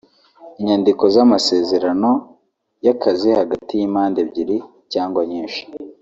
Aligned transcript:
inyandiko 0.59 1.03
z’amasezerano 1.15 2.09
y’akazi 2.85 3.29
hagati 3.39 3.71
y’impande 3.75 4.17
ebyiri 4.25 4.57
cyangwa 4.93 5.21
nyinshi 5.33 5.61